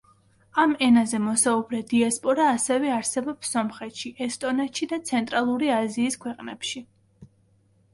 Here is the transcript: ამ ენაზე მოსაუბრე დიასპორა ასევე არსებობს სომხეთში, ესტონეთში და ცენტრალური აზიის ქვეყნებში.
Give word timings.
ამ 0.61 0.71
ენაზე 0.85 1.19
მოსაუბრე 1.25 1.81
დიასპორა 1.91 2.47
ასევე 2.55 2.91
არსებობს 2.95 3.55
სომხეთში, 3.59 4.15
ესტონეთში 4.29 4.93
და 4.97 5.03
ცენტრალური 5.13 5.75
აზიის 5.81 6.23
ქვეყნებში. 6.27 6.89